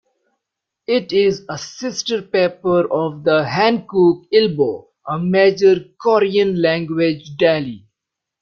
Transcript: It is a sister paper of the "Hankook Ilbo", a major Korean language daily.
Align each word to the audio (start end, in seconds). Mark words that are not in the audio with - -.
It 0.87 1.13
is 1.13 1.45
a 1.47 1.59
sister 1.59 2.23
paper 2.23 2.91
of 2.91 3.23
the 3.23 3.43
"Hankook 3.45 4.23
Ilbo", 4.33 4.87
a 5.07 5.19
major 5.19 5.75
Korean 5.99 6.59
language 6.59 7.37
daily. 7.37 7.85